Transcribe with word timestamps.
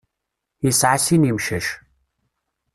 Yesεa 0.63 0.95
sin 1.05 1.23
imcac. 1.29 1.67